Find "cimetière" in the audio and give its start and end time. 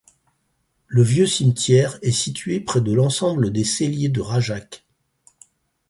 1.27-1.99